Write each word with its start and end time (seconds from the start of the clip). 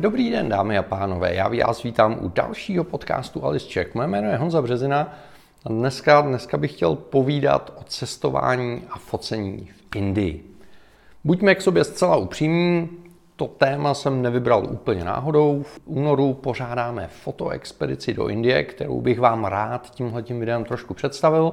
Dobrý 0.00 0.30
den, 0.30 0.48
dámy 0.48 0.78
a 0.78 0.82
pánové. 0.82 1.34
Já 1.34 1.48
vás 1.66 1.82
vítám 1.82 2.18
u 2.20 2.28
dalšího 2.28 2.84
podcastu 2.84 3.44
Alice 3.44 3.66
Check. 3.72 3.94
Moje 3.94 4.08
jméno 4.08 4.30
je 4.30 4.36
Honza 4.36 4.62
Březina 4.62 5.14
a 5.64 5.68
dneska, 5.68 6.20
dneska 6.20 6.56
bych 6.56 6.72
chtěl 6.72 6.94
povídat 6.94 7.72
o 7.80 7.84
cestování 7.84 8.82
a 8.90 8.98
focení 8.98 9.70
v 9.90 9.96
Indii. 9.96 10.54
Buďme 11.24 11.54
k 11.54 11.62
sobě 11.62 11.84
zcela 11.84 12.16
upřímní, 12.16 12.88
to 13.36 13.46
téma 13.46 13.94
jsem 13.94 14.22
nevybral 14.22 14.66
úplně 14.70 15.04
náhodou. 15.04 15.62
V 15.62 15.80
únoru 15.84 16.34
pořádáme 16.34 17.08
fotoexpedici 17.12 18.14
do 18.14 18.28
Indie, 18.28 18.64
kterou 18.64 19.00
bych 19.00 19.20
vám 19.20 19.44
rád 19.44 19.90
tímhletím 19.90 20.40
videem 20.40 20.64
trošku 20.64 20.94
představil. 20.94 21.52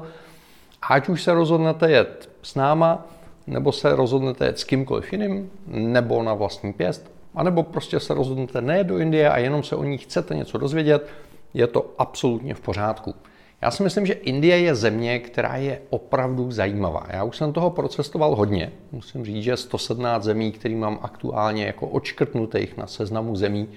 Ať 0.90 1.10
už 1.10 1.24
se 1.24 1.34
rozhodnete 1.34 1.92
jet 1.92 2.30
s 2.42 2.56
náma, 2.56 3.06
nebo 3.48 3.72
se 3.72 3.96
rozhodnete 3.96 4.46
jet 4.46 4.60
s 4.60 4.64
kýmkoliv 4.64 5.14
jiným, 5.14 5.52
nebo 5.68 6.24
na 6.24 6.34
vlastní 6.34 6.74
pěst, 6.74 7.15
anebo 7.36 7.64
prostě 7.64 8.00
se 8.00 8.14
rozhodnete 8.14 8.62
nejet 8.62 8.88
do 8.88 8.98
Indie 8.98 9.30
a 9.30 9.38
jenom 9.38 9.64
se 9.64 9.76
o 9.76 9.84
ní 9.84 9.98
chcete 9.98 10.36
něco 10.36 10.58
dozvědět, 10.58 11.08
je 11.54 11.68
to 11.68 11.94
absolutně 11.98 12.54
v 12.54 12.62
pořádku. 12.62 13.16
Já 13.62 13.72
si 13.72 13.84
myslím, 13.84 14.06
že 14.06 14.14
Indie 14.14 14.60
je 14.60 14.76
země, 14.76 15.20
která 15.20 15.56
je 15.56 15.82
opravdu 15.90 16.52
zajímavá. 16.52 17.08
Já 17.10 17.24
už 17.24 17.38
jsem 17.38 17.54
toho 17.54 17.70
procestoval 17.70 18.36
hodně. 18.36 18.72
Musím 18.92 19.26
říct, 19.26 19.44
že 19.44 19.58
117 19.58 20.24
zemí, 20.24 20.52
který 20.52 20.76
mám 20.76 21.00
aktuálně 21.02 21.66
jako 21.66 21.88
očkrtnutých 21.88 22.78
na 22.78 22.88
seznamu 22.88 23.36
zemí, 23.36 23.70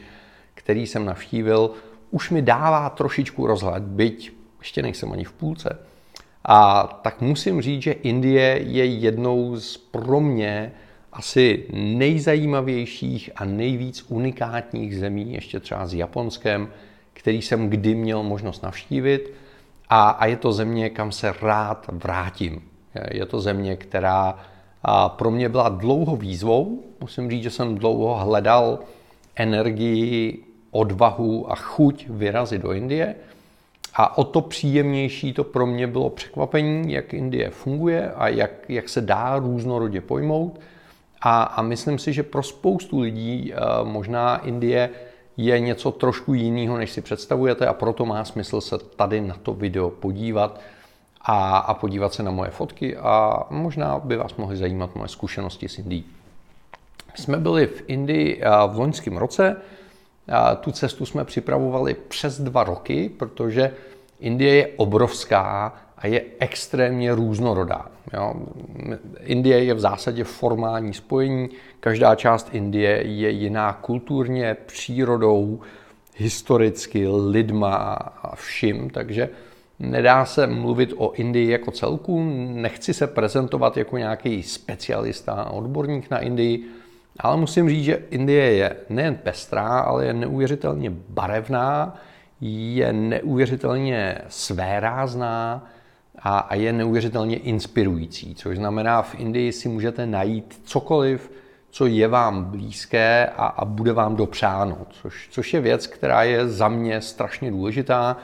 který 0.54 0.86
jsem 0.86 1.04
navštívil, 1.04 1.70
už 2.10 2.30
mi 2.30 2.42
dává 2.42 2.90
trošičku 2.90 3.46
rozhled, 3.46 3.82
byť 3.82 4.32
ještě 4.58 4.82
nejsem 4.82 5.12
ani 5.12 5.24
v 5.24 5.32
půlce. 5.32 5.78
A 6.44 6.82
tak 7.02 7.20
musím 7.20 7.62
říct, 7.62 7.82
že 7.82 7.92
Indie 7.92 8.58
je 8.62 8.84
jednou 8.84 9.56
z 9.56 9.76
pro 9.76 10.20
mě 10.20 10.72
asi 11.18 11.64
nejzajímavějších 11.72 13.30
a 13.36 13.44
nejvíc 13.44 14.04
unikátních 14.08 14.98
zemí, 14.98 15.32
ještě 15.32 15.60
třeba 15.60 15.86
s 15.86 15.94
Japonskem, 15.94 16.68
který 17.12 17.42
jsem 17.42 17.68
kdy 17.68 17.94
měl 17.94 18.22
možnost 18.22 18.62
navštívit. 18.62 19.34
A, 19.88 20.08
a 20.10 20.26
je 20.26 20.36
to 20.36 20.52
země, 20.52 20.90
kam 20.90 21.12
se 21.12 21.34
rád 21.42 21.86
vrátím. 21.92 22.62
Je 23.10 23.26
to 23.26 23.40
země, 23.40 23.76
která 23.76 24.38
pro 25.08 25.30
mě 25.30 25.48
byla 25.48 25.68
dlouho 25.68 26.16
výzvou. 26.16 26.84
Musím 27.00 27.30
říct, 27.30 27.42
že 27.42 27.50
jsem 27.50 27.74
dlouho 27.74 28.14
hledal 28.14 28.78
energii, 29.36 30.44
odvahu 30.70 31.52
a 31.52 31.54
chuť 31.54 32.06
vyrazit 32.08 32.62
do 32.62 32.72
Indie. 32.72 33.14
A 33.94 34.18
o 34.18 34.24
to 34.24 34.40
příjemnější 34.40 35.32
to 35.32 35.44
pro 35.44 35.66
mě 35.66 35.86
bylo 35.86 36.10
překvapení, 36.10 36.92
jak 36.92 37.14
Indie 37.14 37.50
funguje 37.50 38.12
a 38.12 38.28
jak, 38.28 38.70
jak 38.70 38.88
se 38.88 39.00
dá 39.00 39.38
různorodě 39.38 40.00
pojmout. 40.00 40.60
A, 41.20 41.42
a 41.42 41.62
myslím 41.62 41.98
si, 41.98 42.12
že 42.12 42.22
pro 42.22 42.42
spoustu 42.42 43.00
lidí 43.00 43.52
eh, 43.52 43.58
možná 43.82 44.36
Indie 44.36 44.90
je 45.36 45.60
něco 45.60 45.90
trošku 45.90 46.34
jiného, 46.34 46.78
než 46.78 46.90
si 46.90 47.00
představujete 47.00 47.66
a 47.66 47.72
proto 47.72 48.06
má 48.06 48.24
smysl 48.24 48.60
se 48.60 48.78
tady 48.78 49.20
na 49.20 49.34
to 49.42 49.54
video 49.54 49.90
podívat 49.90 50.60
a, 51.20 51.58
a 51.58 51.74
podívat 51.74 52.14
se 52.14 52.22
na 52.22 52.30
moje 52.30 52.50
fotky 52.50 52.96
a 52.96 53.42
možná 53.50 53.98
by 53.98 54.16
vás 54.16 54.34
mohly 54.36 54.56
zajímat 54.56 54.94
moje 54.94 55.08
zkušenosti 55.08 55.68
s 55.68 55.78
Indií. 55.78 56.04
Jsme 57.14 57.36
byli 57.36 57.66
v 57.66 57.82
Indii 57.86 58.42
eh, 58.42 58.48
v 58.68 58.78
loňském 58.78 59.16
roce, 59.16 59.56
tu 60.60 60.72
cestu 60.72 61.06
jsme 61.06 61.24
připravovali 61.24 61.94
přes 61.94 62.40
dva 62.40 62.64
roky, 62.64 63.08
protože 63.18 63.74
Indie 64.20 64.54
je 64.54 64.68
obrovská 64.76 65.76
a 65.98 66.06
je 66.06 66.22
extrémně 66.38 67.14
různorodá. 67.14 67.86
Jo. 68.12 68.34
Indie 69.20 69.64
je 69.64 69.74
v 69.74 69.80
zásadě 69.80 70.24
formální 70.24 70.94
spojení, 70.94 71.48
každá 71.80 72.14
část 72.14 72.48
Indie 72.52 73.06
je 73.06 73.30
jiná 73.30 73.72
kulturně, 73.72 74.56
přírodou, 74.66 75.60
historicky, 76.16 77.08
lidma 77.08 77.74
a 78.22 78.36
vším, 78.36 78.90
takže 78.90 79.28
nedá 79.78 80.24
se 80.24 80.46
mluvit 80.46 80.92
o 80.96 81.12
Indii 81.12 81.50
jako 81.50 81.70
celku, 81.70 82.24
nechci 82.52 82.94
se 82.94 83.06
prezentovat 83.06 83.76
jako 83.76 83.98
nějaký 83.98 84.42
specialista 84.42 85.32
a 85.32 85.50
odborník 85.50 86.10
na 86.10 86.18
Indii, 86.18 86.64
ale 87.20 87.36
musím 87.36 87.68
říct, 87.68 87.84
že 87.84 88.02
Indie 88.10 88.52
je 88.52 88.76
nejen 88.88 89.14
pestrá, 89.14 89.78
ale 89.78 90.06
je 90.06 90.12
neuvěřitelně 90.12 90.90
barevná, 91.08 91.96
je 92.40 92.92
neuvěřitelně 92.92 94.18
svérázná, 94.28 95.66
a, 96.22 96.38
a 96.38 96.54
je 96.54 96.72
neuvěřitelně 96.72 97.36
inspirující, 97.36 98.34
což 98.34 98.56
znamená, 98.56 99.02
v 99.02 99.14
Indii 99.14 99.52
si 99.52 99.68
můžete 99.68 100.06
najít 100.06 100.60
cokoliv, 100.64 101.30
co 101.70 101.86
je 101.86 102.08
vám 102.08 102.44
blízké 102.44 103.26
a, 103.26 103.46
a 103.46 103.64
bude 103.64 103.92
vám 103.92 104.16
dopřáno, 104.16 104.78
což, 104.90 105.28
což 105.30 105.54
je 105.54 105.60
věc, 105.60 105.86
která 105.86 106.22
je 106.22 106.48
za 106.48 106.68
mě 106.68 107.00
strašně 107.00 107.50
důležitá, 107.50 108.16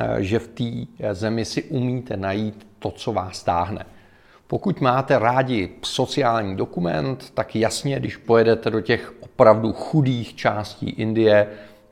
eh, 0.00 0.22
že 0.22 0.38
v 0.38 0.48
té 0.48 1.14
zemi 1.14 1.44
si 1.44 1.62
umíte 1.62 2.16
najít 2.16 2.66
to, 2.78 2.90
co 2.90 3.12
vás 3.12 3.42
táhne. 3.42 3.86
Pokud 4.46 4.80
máte 4.80 5.18
rádi 5.18 5.70
sociální 5.82 6.56
dokument, 6.56 7.30
tak 7.34 7.56
jasně, 7.56 8.00
když 8.00 8.16
pojedete 8.16 8.70
do 8.70 8.80
těch 8.80 9.12
opravdu 9.20 9.72
chudých 9.72 10.36
částí 10.36 10.90
Indie, 10.90 11.46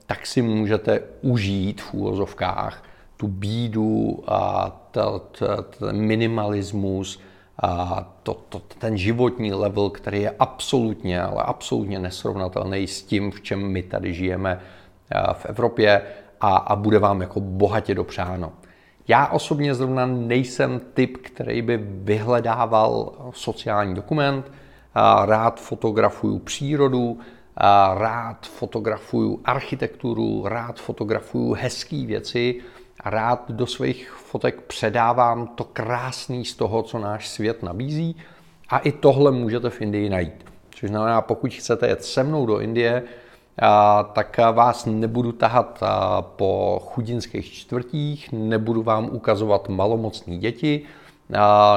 tak 0.07 0.27
si 0.27 0.43
můžete 0.43 1.01
užít 1.23 1.81
v 1.81 1.95
úvozovkách 1.95 2.90
tu 3.21 3.29
bídu 3.29 4.25
a 4.27 4.71
ten 5.79 6.01
minimalismus 6.01 7.21
a 7.63 8.05
to, 8.23 8.35
to, 8.49 8.59
ten 8.79 8.97
životní 8.97 9.53
level, 9.53 9.91
který 9.91 10.23
je 10.23 10.35
absolutně, 10.39 11.23
ale 11.23 11.43
absolutně 11.43 11.99
nesrovnatelný 11.99 12.87
s 12.87 13.03
tím, 13.03 13.31
v 13.31 13.41
čem 13.41 13.61
my 13.61 13.83
tady 13.83 14.15
žijeme 14.15 14.61
v 15.33 15.47
Evropě 15.47 16.03
a, 16.41 16.57
a 16.57 16.77
bude 16.77 16.99
vám 16.99 17.21
jako 17.21 17.41
bohatě 17.41 17.95
dopřáno. 17.95 18.53
Já 19.09 19.27
osobně 19.27 19.75
zrovna 19.75 20.07
nejsem 20.07 20.81
typ, 20.95 21.17
který 21.17 21.63
by 21.63 21.77
vyhledával 21.83 23.13
sociální 23.35 23.95
dokument, 23.95 24.53
rád 25.25 25.61
fotografuju 25.61 26.39
přírodu, 26.39 27.19
rád 27.95 28.47
fotografuju 28.47 29.41
architekturu, 29.45 30.49
rád 30.49 30.81
fotografuju 30.81 31.53
hezké 31.53 32.07
věci, 32.07 32.61
rád 33.05 33.51
do 33.51 33.67
svých 33.67 34.11
fotek 34.11 34.61
předávám 34.61 35.47
to 35.47 35.65
krásný 35.65 36.45
z 36.45 36.55
toho, 36.55 36.83
co 36.83 36.99
náš 36.99 37.29
svět 37.29 37.63
nabízí. 37.63 38.17
A 38.69 38.79
i 38.79 38.93
tohle 38.93 39.33
můžete 39.33 39.71
v 39.71 39.81
Indii 39.81 40.09
najít. 40.09 40.45
Což 40.71 40.89
znamená, 40.89 41.21
pokud 41.21 41.55
chcete 41.55 41.89
jet 41.89 42.05
se 42.05 42.23
mnou 42.23 42.47
do 42.47 42.61
Indie, 42.61 43.03
tak 44.13 44.37
vás 44.53 44.87
nebudu 44.87 45.33
tahat 45.33 45.83
po 46.21 46.83
chudinských 46.85 47.53
čtvrtích, 47.53 48.33
nebudu 48.33 48.83
vám 48.83 49.05
ukazovat 49.05 49.69
malomocné 49.69 50.37
děti, 50.37 50.83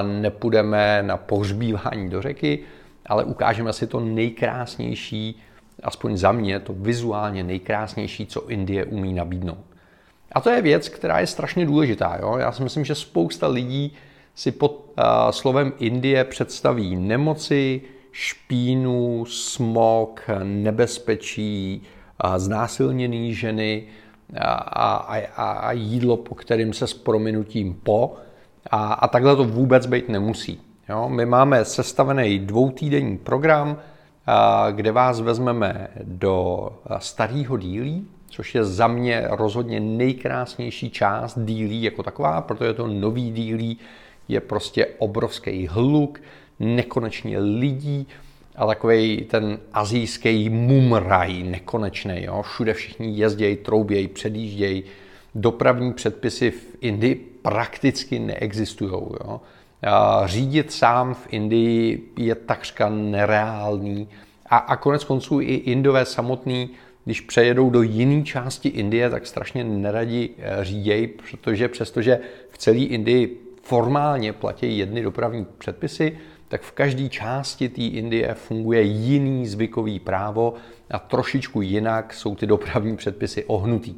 nepůjdeme 0.01 1.03
na 1.03 1.17
pohřbívání 1.17 2.09
do 2.09 2.21
řeky, 2.21 2.59
ale 3.05 3.23
ukážeme 3.23 3.73
si 3.73 3.87
to 3.87 3.99
nejkrásnější, 3.99 5.41
aspoň 5.83 6.17
za 6.17 6.31
mě, 6.31 6.59
to 6.59 6.73
vizuálně 6.73 7.43
nejkrásnější, 7.43 8.25
co 8.25 8.49
Indie 8.49 8.85
umí 8.85 9.13
nabídnout. 9.13 9.65
A 10.33 10.41
to 10.41 10.49
je 10.49 10.61
věc, 10.61 10.89
která 10.89 11.19
je 11.19 11.27
strašně 11.27 11.65
důležitá. 11.65 12.17
Jo? 12.21 12.37
Já 12.37 12.51
si 12.51 12.63
myslím, 12.63 12.85
že 12.85 12.95
spousta 12.95 13.47
lidí 13.47 13.93
si 14.35 14.51
pod 14.51 14.85
uh, 14.97 15.03
slovem 15.31 15.73
Indie 15.79 16.23
představí 16.23 16.95
nemoci, 16.95 17.81
špínu, 18.11 19.25
smog, 19.25 20.21
nebezpečí, 20.43 21.81
uh, 22.25 22.37
znásilněné 22.37 23.33
ženy 23.33 23.83
a, 24.37 24.53
a, 24.53 25.17
a, 25.17 25.51
a 25.51 25.71
jídlo, 25.71 26.17
po 26.17 26.35
kterým 26.35 26.73
se 26.73 26.87
s 26.87 26.93
prominutím 26.93 27.73
po. 27.83 28.15
A, 28.71 28.93
a 28.93 29.07
takhle 29.07 29.35
to 29.35 29.43
vůbec 29.43 29.85
být 29.85 30.09
nemusí. 30.09 30.61
Jo? 30.89 31.09
My 31.09 31.25
máme 31.25 31.65
sestavený 31.65 32.39
dvoutýdenní 32.39 33.17
program, 33.17 33.77
kde 34.71 34.91
vás 34.91 35.21
vezmeme 35.21 35.87
do 36.03 36.69
starého 36.97 37.57
dílí, 37.57 38.07
což 38.33 38.55
je 38.55 38.63
za 38.63 38.87
mě 38.87 39.23
rozhodně 39.29 39.79
nejkrásnější 39.79 40.89
část 40.89 41.39
dílí 41.39 41.83
jako 41.83 42.03
taková, 42.03 42.41
protože 42.41 42.73
to 42.73 42.87
nový 42.87 43.31
dílí 43.31 43.77
je 44.27 44.39
prostě 44.39 44.85
obrovský 44.97 45.67
hluk, 45.67 46.21
nekonečně 46.59 47.39
lidí 47.39 48.07
a 48.55 48.67
takový 48.67 49.25
ten 49.29 49.59
azijský 49.73 50.49
mumraj 50.49 51.43
nekonečný. 51.43 52.23
Jo? 52.23 52.41
Všude 52.41 52.73
všichni 52.73 53.17
jezdějí, 53.17 53.55
troubějí, 53.55 54.07
předjíždějí. 54.07 54.83
Dopravní 55.35 55.93
předpisy 55.93 56.51
v 56.51 56.77
Indii 56.81 57.15
prakticky 57.41 58.19
neexistují. 58.19 58.91
Jo? 58.91 59.41
Řídit 60.25 60.71
sám 60.71 61.13
v 61.13 61.27
Indii 61.29 62.11
je 62.17 62.35
takřka 62.35 62.89
nereálný. 62.89 64.07
A, 64.49 64.57
a 64.57 64.75
konec 64.75 65.03
konců 65.03 65.41
i 65.41 65.53
Indové 65.53 66.05
samotný 66.05 66.69
když 67.05 67.21
přejedou 67.21 67.69
do 67.69 67.81
jiné 67.81 68.23
části 68.23 68.69
Indie, 68.69 69.09
tak 69.09 69.27
strašně 69.27 69.63
neradi 69.63 70.29
eh, 70.37 70.63
řídějí, 70.63 71.07
protože 71.07 71.67
přestože 71.67 72.19
v 72.49 72.57
celé 72.57 72.77
Indii 72.77 73.39
formálně 73.63 74.33
platí 74.33 74.77
jedny 74.77 75.01
dopravní 75.01 75.45
předpisy, 75.57 76.17
tak 76.47 76.61
v 76.61 76.71
každé 76.71 77.09
části 77.09 77.69
té 77.69 77.81
Indie 77.81 78.33
funguje 78.33 78.81
jiný 78.81 79.47
zvykový 79.47 79.99
právo 79.99 80.53
a 80.91 80.99
trošičku 80.99 81.61
jinak 81.61 82.13
jsou 82.13 82.35
ty 82.35 82.47
dopravní 82.47 82.97
předpisy 82.97 83.45
ohnutý. 83.45 83.95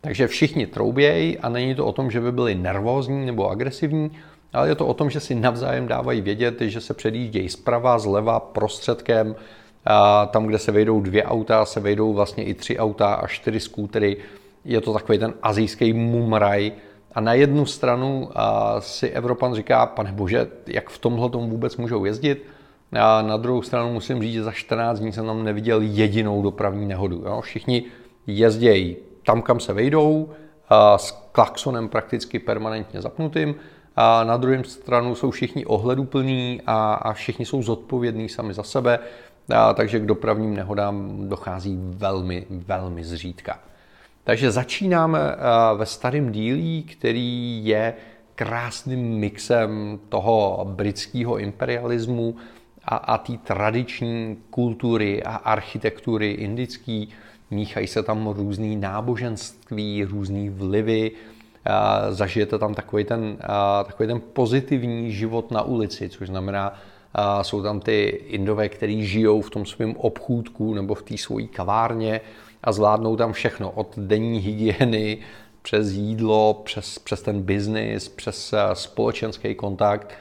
Takže 0.00 0.26
všichni 0.26 0.66
troubějí 0.66 1.38
a 1.38 1.48
není 1.48 1.74
to 1.74 1.86
o 1.86 1.92
tom, 1.92 2.10
že 2.10 2.20
by 2.20 2.32
byli 2.32 2.54
nervózní 2.54 3.26
nebo 3.26 3.50
agresivní, 3.50 4.10
ale 4.52 4.68
je 4.68 4.74
to 4.74 4.86
o 4.86 4.94
tom, 4.94 5.10
že 5.10 5.20
si 5.20 5.34
navzájem 5.34 5.88
dávají 5.88 6.20
vědět, 6.20 6.60
že 6.60 6.80
se 6.80 6.94
předjíždějí 6.94 7.48
zprava, 7.48 7.98
zleva, 7.98 8.40
prostředkem. 8.40 9.36
A 9.90 10.26
tam, 10.26 10.46
kde 10.46 10.58
se 10.58 10.72
vejdou 10.72 11.00
dvě 11.00 11.24
auta, 11.24 11.64
se 11.64 11.80
vejdou 11.80 12.12
vlastně 12.12 12.44
i 12.44 12.54
tři 12.54 12.78
auta 12.78 13.14
a 13.14 13.26
čtyři 13.26 13.60
skútery. 13.60 14.16
Je 14.64 14.80
to 14.80 14.92
takový 14.92 15.18
ten 15.18 15.34
azijský 15.42 15.92
mumraj. 15.92 16.72
A 17.12 17.20
na 17.20 17.34
jednu 17.34 17.66
stranu 17.66 18.30
si 18.78 19.08
Evropan 19.08 19.54
říká, 19.54 19.86
pane 19.86 20.12
bože, 20.12 20.46
jak 20.66 20.90
v 20.90 20.98
tomhle 20.98 21.30
tomu 21.30 21.48
vůbec 21.48 21.76
můžou 21.76 22.04
jezdit. 22.04 22.46
A 22.92 23.22
na 23.22 23.36
druhou 23.36 23.62
stranu 23.62 23.92
musím 23.92 24.22
říct, 24.22 24.32
že 24.32 24.42
za 24.42 24.52
14 24.52 24.98
dní 24.98 25.12
jsem 25.12 25.26
tam 25.26 25.44
neviděl 25.44 25.80
jedinou 25.80 26.42
dopravní 26.42 26.86
nehodu. 26.86 27.22
Jo? 27.26 27.40
Všichni 27.40 27.84
jezdějí 28.26 28.96
tam, 29.26 29.42
kam 29.42 29.60
se 29.60 29.72
vejdou, 29.72 30.28
s 30.96 31.10
klaksonem 31.32 31.88
prakticky 31.88 32.38
permanentně 32.38 33.02
zapnutým. 33.02 33.54
A 33.96 34.24
na 34.24 34.36
druhém 34.36 34.64
stranu 34.64 35.14
jsou 35.14 35.30
všichni 35.30 35.66
ohleduplní 35.66 36.60
a, 36.66 36.94
a 36.94 37.12
všichni 37.12 37.46
jsou 37.46 37.62
zodpovědní 37.62 38.28
sami 38.28 38.54
za 38.54 38.62
sebe, 38.62 38.98
a, 39.54 39.74
takže 39.74 40.00
k 40.00 40.06
dopravním 40.06 40.54
nehodám 40.54 41.28
dochází 41.28 41.78
velmi, 41.80 42.46
velmi 42.50 43.04
zřídka. 43.04 43.60
Takže 44.24 44.50
začínáme 44.50 45.18
ve 45.76 45.86
starém 45.86 46.32
dílí, 46.32 46.82
který 46.82 47.66
je 47.66 47.94
krásným 48.34 49.00
mixem 49.00 49.98
toho 50.08 50.66
britského 50.70 51.38
imperialismu 51.38 52.36
a, 52.84 52.96
a 52.96 53.18
té 53.18 53.32
tradiční 53.36 54.36
kultury 54.50 55.22
a 55.22 55.36
architektury 55.36 56.30
indický, 56.30 57.08
míchají 57.50 57.86
se 57.86 58.02
tam 58.02 58.26
různý 58.26 58.76
náboženství, 58.76 60.04
různý 60.04 60.50
vlivy, 60.50 61.10
zažijete 62.10 62.58
tam 62.58 62.74
takový 62.74 63.04
ten, 63.04 63.36
takový 63.86 64.06
ten 64.06 64.20
pozitivní 64.32 65.12
život 65.12 65.50
na 65.50 65.62
ulici, 65.62 66.08
což 66.08 66.28
znamená, 66.28 66.72
jsou 67.42 67.62
tam 67.62 67.80
ty 67.80 68.04
indové, 68.26 68.68
kteří 68.68 69.06
žijou 69.06 69.40
v 69.40 69.50
tom 69.50 69.66
svém 69.66 69.96
obchůdku 69.96 70.74
nebo 70.74 70.94
v 70.94 71.02
té 71.02 71.18
svojí 71.18 71.48
kavárně 71.48 72.20
a 72.62 72.72
zvládnou 72.72 73.16
tam 73.16 73.32
všechno, 73.32 73.70
od 73.70 73.98
denní 73.98 74.38
hygieny, 74.38 75.18
přes 75.62 75.90
jídlo, 75.90 76.54
přes, 76.64 76.98
přes 76.98 77.22
ten 77.22 77.42
biznis, 77.42 78.08
přes 78.08 78.54
společenský 78.72 79.54
kontakt. 79.54 80.14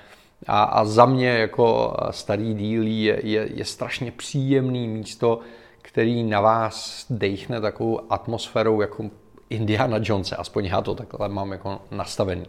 A, 0.47 0.63
a 0.63 0.85
za 0.85 1.05
mě 1.05 1.29
jako 1.29 1.97
starý 2.11 2.53
dílí 2.53 3.03
je, 3.03 3.19
je, 3.23 3.49
je 3.53 3.65
strašně 3.65 4.11
příjemný 4.11 4.87
místo, 4.87 5.39
který 5.81 6.23
na 6.23 6.41
vás 6.41 7.05
dechne 7.09 7.61
takovou 7.61 8.01
atmosférou 8.09 8.81
jako 8.81 9.09
Indiana 9.49 9.97
Jonese, 10.01 10.35
aspoň 10.35 10.65
já 10.65 10.81
to 10.81 10.95
takhle 10.95 11.29
mám 11.29 11.51
jako 11.51 11.81
nastavený. 11.91 12.45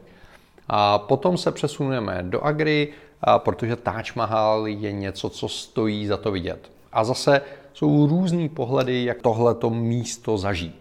A 0.68 0.98
potom 0.98 1.36
se 1.36 1.52
přesuneme 1.52 2.22
do 2.22 2.40
Agry, 2.40 2.88
protože 3.38 3.76
Taj 3.76 4.04
Mahal 4.16 4.66
je 4.66 4.92
něco, 4.92 5.30
co 5.30 5.48
stojí 5.48 6.06
za 6.06 6.16
to 6.16 6.30
vidět. 6.30 6.70
A 6.92 7.04
zase 7.04 7.40
jsou 7.72 8.06
různý 8.06 8.48
pohledy, 8.48 9.04
jak 9.04 9.22
tohleto 9.22 9.70
místo 9.70 10.38
zažít. 10.38 10.80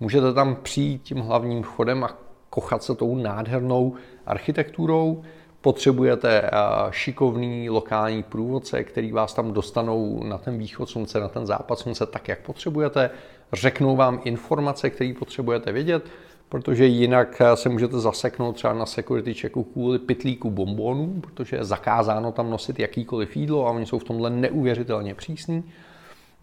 Můžete 0.00 0.32
tam 0.32 0.56
přijít 0.56 1.02
tím 1.02 1.18
hlavním 1.18 1.62
chodem 1.62 2.04
a 2.04 2.18
kochat 2.50 2.82
se 2.82 2.94
tou 2.94 3.16
nádhernou 3.16 3.94
architekturou, 4.26 5.22
Potřebujete 5.60 6.42
eh, 6.42 6.50
šikovný 6.90 7.70
lokální 7.70 8.22
průvodce, 8.22 8.84
který 8.84 9.12
vás 9.12 9.34
tam 9.34 9.52
dostanou 9.52 10.22
na 10.24 10.38
ten 10.38 10.58
východ 10.58 10.90
slunce, 10.90 11.20
na 11.20 11.28
ten 11.28 11.46
západ 11.46 11.78
slunce 11.78 12.06
tak, 12.06 12.28
jak 12.28 12.40
potřebujete. 12.40 13.10
Řeknou 13.52 13.96
vám 13.96 14.20
informace, 14.24 14.90
které 14.90 15.12
potřebujete 15.18 15.72
vědět, 15.72 16.04
protože 16.48 16.86
jinak 16.86 17.40
eh, 17.40 17.56
se 17.56 17.68
můžete 17.68 18.00
zaseknout 18.00 18.56
třeba 18.56 18.72
na 18.72 18.86
security 18.86 19.34
checku 19.34 19.64
kvůli 19.64 19.98
pitlíku 19.98 20.50
bombonů, 20.50 21.20
protože 21.20 21.56
je 21.56 21.64
zakázáno 21.64 22.32
tam 22.32 22.50
nosit 22.50 22.78
jakýkoliv 22.78 23.36
jídlo 23.36 23.66
a 23.66 23.70
oni 23.70 23.86
jsou 23.86 23.98
v 23.98 24.04
tomhle 24.04 24.30
neuvěřitelně 24.30 25.14
přísní. 25.14 25.64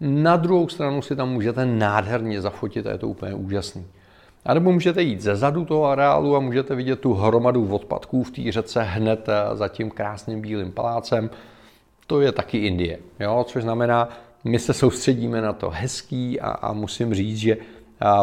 Na 0.00 0.36
druhou 0.36 0.68
stranu 0.68 1.02
si 1.02 1.16
tam 1.16 1.30
můžete 1.30 1.66
nádherně 1.66 2.40
zafotit 2.40 2.86
a 2.86 2.90
je 2.90 2.98
to 2.98 3.08
úplně 3.08 3.34
úžasný. 3.34 3.86
A 4.44 4.54
nebo 4.54 4.72
můžete 4.72 5.02
jít 5.02 5.20
ze 5.20 5.36
zadu 5.36 5.64
toho 5.64 5.84
areálu 5.84 6.36
a 6.36 6.40
můžete 6.40 6.74
vidět 6.74 7.00
tu 7.00 7.14
hromadu 7.14 7.68
odpadků 7.68 8.22
v 8.22 8.30
té 8.30 8.52
řece 8.52 8.82
hned 8.82 9.28
eh, 9.28 9.56
za 9.56 9.68
tím 9.68 9.90
krásným 9.90 10.40
bílým 10.40 10.72
palácem. 10.72 11.30
To 12.06 12.20
je 12.20 12.32
taky 12.32 12.58
Indie, 12.58 12.98
jo? 13.20 13.44
což 13.48 13.62
znamená, 13.62 14.08
my 14.44 14.58
se 14.58 14.72
soustředíme 14.72 15.40
na 15.40 15.52
to 15.52 15.70
hezký 15.70 16.40
a, 16.40 16.50
a 16.50 16.72
musím 16.72 17.14
říct, 17.14 17.38
že 17.38 17.56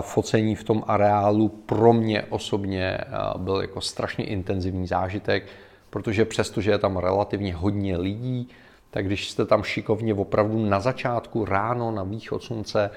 focení 0.02 0.56
v 0.56 0.64
tom 0.64 0.84
areálu 0.88 1.50
pro 1.50 1.94
mě 1.94 2.24
osobně 2.24 2.98
eh, 2.98 3.08
byl 3.38 3.62
jako 3.62 3.82
strašně 3.82 4.26
intenzivní 4.26 4.88
zážitek, 4.88 5.48
protože 5.90 6.26
přestože 6.26 6.72
je 6.72 6.78
tam 6.78 6.98
relativně 6.98 7.56
hodně 7.56 7.98
lidí, 7.98 8.50
tak 8.92 9.06
když 9.06 9.30
jste 9.30 9.46
tam 9.46 9.64
šikovně 9.64 10.14
opravdu 10.14 10.66
na 10.66 10.80
začátku 10.80 11.46
ráno 11.46 11.92
na 11.92 12.04
východ 12.04 12.44
slunce 12.44 12.90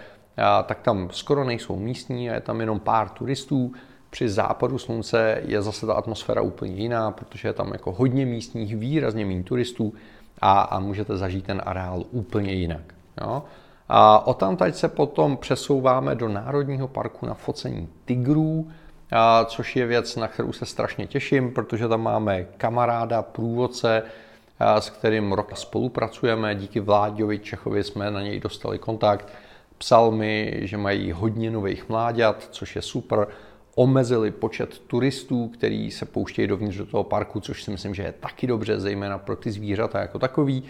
tak 0.67 0.81
tam 0.81 1.09
skoro 1.13 1.45
nejsou 1.45 1.77
místní 1.77 2.31
a 2.31 2.35
je 2.35 2.41
tam 2.41 2.61
jenom 2.61 2.81
pár 2.81 3.09
turistů. 3.09 3.73
Při 4.11 4.29
západu 4.29 4.79
slunce 4.79 5.43
je 5.45 5.63
zase 5.63 5.87
ta 5.87 5.95
atmosféra 5.95 6.43
úplně 6.43 6.75
jiná, 6.75 7.11
protože 7.11 7.49
je 7.49 7.53
tam 7.53 7.73
jako 7.73 7.93
hodně 7.93 8.27
místních, 8.27 8.77
výrazně 8.77 9.27
méně 9.27 9.43
turistů 9.43 9.95
a, 10.41 10.61
a 10.61 10.79
můžete 10.79 11.17
zažít 11.17 11.45
ten 11.45 11.63
areál 11.65 12.05
úplně 12.11 12.53
jinak. 12.53 12.95
Jo? 13.21 13.43
A 13.89 14.27
odtamtud 14.27 14.77
se 14.77 14.89
potom 14.89 15.37
přesouváme 15.37 16.15
do 16.15 16.29
Národního 16.29 16.89
parku 16.89 17.27
na 17.27 17.35
focení 17.35 17.89
tigrů, 18.05 18.69
a, 19.13 19.45
což 19.45 19.77
je 19.77 19.87
věc, 19.87 20.17
na 20.17 20.29
kterou 20.29 20.53
se 20.53 20.67
strašně 20.67 21.07
těším, 21.07 21.55
protože 21.55 21.89
tam 21.89 22.03
máme 22.03 22.45
kamaráda, 22.57 23.23
průvodce, 23.23 24.03
s 24.79 24.91
kterým 24.91 25.33
rok 25.33 25.57
spolupracujeme. 25.57 26.55
Díky 26.55 26.81
Vláďovi 26.81 27.39
Čechovi 27.39 27.85
jsme 27.85 28.11
na 28.11 28.23
něj 28.23 28.41
dostali 28.41 28.79
kontakt 28.79 29.29
Psal 29.79 30.11
mi, 30.11 30.61
že 30.63 30.77
mají 30.77 31.13
hodně 31.13 31.51
nových 31.51 31.89
mláďat, 31.89 32.49
což 32.51 32.77
je 32.77 32.83
super. 32.83 33.27
Omezili 33.75 34.31
počet 34.31 34.79
turistů, 34.79 35.49
který 35.49 35.91
se 35.91 36.05
pouštějí 36.05 36.49
dovnitř 36.49 36.77
do 36.77 36.87
toho 36.87 37.05
parku, 37.05 37.41
což 37.41 37.63
si 37.63 37.71
myslím, 37.71 37.95
že 37.95 38.03
je 38.03 38.13
taky 38.13 38.47
dobře, 38.47 38.81
zejména 38.81 39.19
pro 39.19 39.37
ty 39.37 39.51
zvířata 39.51 40.01
jako 40.01 40.19
takový. 40.19 40.65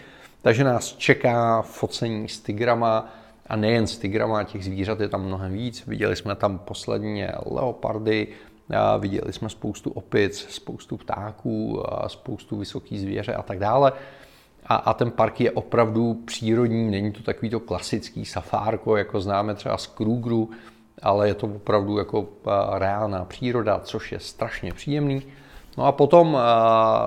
Takže 0.47 0.63
nás 0.63 0.95
čeká 0.95 1.61
focení 1.61 2.29
s 2.29 2.39
tigrama 2.39 3.09
a 3.47 3.55
nejen 3.55 3.87
s 3.87 3.97
tigrama, 3.97 4.43
těch 4.43 4.65
zvířat 4.65 4.99
je 4.99 5.07
tam 5.07 5.25
mnohem 5.25 5.53
víc. 5.53 5.87
Viděli 5.87 6.15
jsme 6.15 6.35
tam 6.35 6.59
posledně 6.59 7.31
leopardy, 7.45 8.27
viděli 8.99 9.33
jsme 9.33 9.49
spoustu 9.49 9.89
opic, 9.89 10.47
spoustu 10.49 10.97
ptáků, 10.97 11.83
spoustu 12.07 12.57
vysokých 12.57 13.01
zvěře 13.01 13.33
a 13.33 13.41
tak 13.41 13.59
dále 13.59 13.93
a, 14.65 14.75
a 14.75 14.93
ten 14.93 15.11
park 15.11 15.41
je 15.41 15.51
opravdu 15.51 16.13
přírodní, 16.13 16.91
není 16.91 17.11
to 17.11 17.23
takový 17.23 17.49
to 17.49 17.59
klasický 17.59 18.25
safárko, 18.25 18.97
jako 18.97 19.21
známe 19.21 19.55
třeba 19.55 19.77
z 19.77 19.87
Krugru, 19.87 20.49
ale 21.01 21.27
je 21.27 21.33
to 21.33 21.47
opravdu 21.47 21.97
jako 21.97 22.27
reálná 22.71 23.25
příroda, 23.25 23.79
což 23.79 24.11
je 24.11 24.19
strašně 24.19 24.73
příjemný. 24.73 25.23
No 25.77 25.85
a 25.85 25.91
potom 25.91 26.37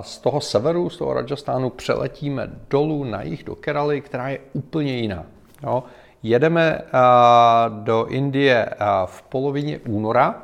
z 0.01 0.19
toho 0.19 0.41
severu, 0.41 0.91
z 0.91 0.97
toho 0.97 1.13
Rajasthánu, 1.15 1.71
přeletíme 1.71 2.51
dolů 2.71 3.05
na 3.05 3.23
jih 3.23 3.45
do 3.45 3.55
Keraly, 3.55 4.01
která 4.01 4.29
je 4.29 4.39
úplně 4.53 4.97
jiná. 4.97 5.25
Jo. 5.63 5.85
Jedeme 6.23 6.81
do 7.69 8.07
Indie 8.07 8.71
v 9.07 9.23
polovině 9.23 9.79
února, 9.79 10.43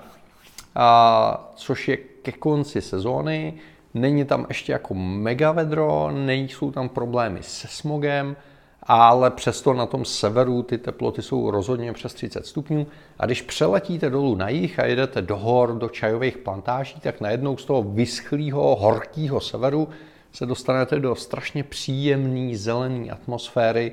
což 1.54 1.88
je 1.88 1.96
ke 1.96 2.32
konci 2.32 2.80
sezóny. 2.80 3.54
Není 3.94 4.24
tam 4.24 4.46
ještě 4.48 4.72
jako 4.72 4.94
mega 4.94 5.52
vedro, 5.52 6.10
nejsou 6.10 6.70
tam 6.70 6.88
problémy 6.88 7.42
se 7.42 7.68
smogem, 7.68 8.36
ale 8.82 9.30
přesto 9.30 9.72
na 9.72 9.86
tom 9.86 10.04
severu 10.04 10.62
ty 10.62 10.78
teploty 10.78 11.22
jsou 11.22 11.50
rozhodně 11.50 11.92
přes 11.92 12.14
30 12.14 12.46
stupňů. 12.46 12.86
A 13.18 13.26
když 13.26 13.42
přeletíte 13.42 14.10
dolů 14.10 14.34
na 14.34 14.48
jih 14.48 14.78
a 14.78 14.86
jedete 14.86 15.22
do 15.22 15.36
hor, 15.36 15.74
do 15.74 15.88
čajových 15.88 16.38
plantáží, 16.38 17.00
tak 17.00 17.20
najednou 17.20 17.56
z 17.56 17.64
toho 17.64 17.82
vyschlého, 17.82 18.76
horkého 18.76 19.40
severu 19.40 19.88
se 20.32 20.46
dostanete 20.46 21.00
do 21.00 21.14
strašně 21.14 21.64
příjemné 21.64 22.56
zelené 22.56 23.10
atmosféry 23.10 23.92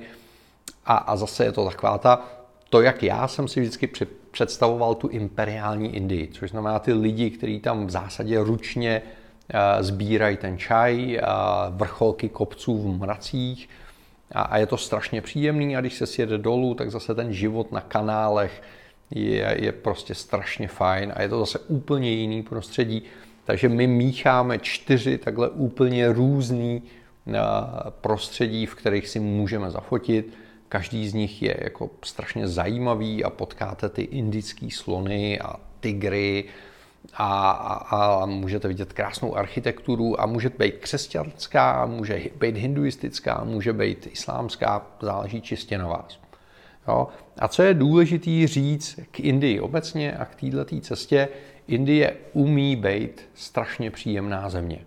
a, 0.86 0.96
a 0.96 1.16
zase 1.16 1.46
je 1.46 1.52
to 1.52 1.66
taková 1.66 1.98
ta, 1.98 2.26
to, 2.70 2.82
jak 2.82 3.04
já 3.04 3.28
jsem 3.28 3.48
si 3.48 3.62
vždycky 3.62 3.90
představoval 4.32 4.96
tu 4.96 5.08
imperiální 5.08 5.96
Indii, 5.96 6.28
což 6.28 6.50
znamená 6.50 6.80
ty 6.80 6.94
lidi, 6.94 7.30
kteří 7.30 7.60
tam 7.60 7.88
v 7.88 7.90
zásadě 7.90 8.40
ručně 8.44 9.02
sbírají 9.80 10.38
ten 10.38 10.58
čaj, 10.58 11.20
vrcholky 11.70 12.30
kopců 12.30 12.78
v 12.78 13.00
mracích 13.00 13.70
a 14.34 14.58
je 14.58 14.66
to 14.66 14.78
strašně 14.78 15.22
příjemný 15.22 15.78
a 15.78 15.82
když 15.82 15.94
se 15.94 16.06
sjede 16.06 16.38
dolů, 16.38 16.76
tak 16.76 16.92
zase 16.92 17.16
ten 17.16 17.34
život 17.34 17.72
na 17.72 17.82
kanálech 17.82 18.62
je, 19.12 19.58
je 19.60 19.72
prostě 19.72 20.16
strašně 20.16 20.68
fajn 20.68 21.14
a 21.16 21.22
je 21.22 21.30
to 21.30 21.40
zase 21.40 21.60
úplně 21.60 22.12
jiný 22.12 22.44
prostředí. 22.44 23.04
Takže 23.46 23.70
my 23.70 23.88
mícháme 23.88 24.60
čtyři 24.60 25.18
takhle 25.18 25.50
úplně 25.50 26.14
různý 26.14 26.84
prostředí, 27.90 28.66
v 28.66 28.76
kterých 28.76 29.08
si 29.08 29.20
můžeme 29.20 29.72
zafotit. 29.72 30.34
Každý 30.70 31.10
z 31.10 31.14
nich 31.14 31.42
je 31.42 31.58
jako 31.62 31.90
strašně 32.04 32.48
zajímavý 32.48 33.24
a 33.24 33.30
potkáte 33.30 33.90
ty 33.90 34.02
indické 34.02 34.68
slony 34.72 35.40
a 35.40 35.56
tygry 35.80 36.46
a, 37.14 37.52
a, 37.52 38.26
můžete 38.26 38.68
vidět 38.68 38.94
krásnou 38.94 39.38
architekturu 39.38 40.22
a 40.22 40.26
může 40.26 40.50
být 40.50 40.78
křesťanská, 40.78 41.86
může 41.86 42.22
být 42.40 42.58
hinduistická, 42.58 43.44
může 43.44 43.74
být 43.74 44.08
islámská, 44.12 44.88
záleží 45.02 45.42
čistě 45.42 45.78
na 45.78 45.88
vás. 45.88 46.20
Jo? 46.88 47.08
A 47.40 47.48
co 47.48 47.64
je 47.64 47.74
důležité 47.74 48.48
říct 48.48 49.00
k 49.12 49.20
Indii 49.20 49.60
obecně 49.60 50.14
a 50.14 50.26
k 50.26 50.36
této 50.36 50.80
cestě, 50.82 51.30
Indie 51.68 52.16
umí 52.34 52.76
být 52.76 53.30
strašně 53.34 53.92
příjemná 53.92 54.50
země. 54.50 54.80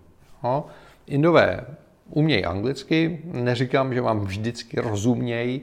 Jo? 0.44 0.64
Indové 1.06 1.64
umějí 2.11 2.44
anglicky, 2.44 3.20
neříkám, 3.25 3.94
že 3.94 4.00
vám 4.00 4.20
vždycky 4.20 4.80
rozumějí, 4.80 5.62